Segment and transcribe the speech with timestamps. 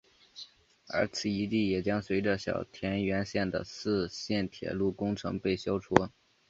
[0.87, 5.93] 而此遗迹也将随着小田原线的四线铁路工程被消除。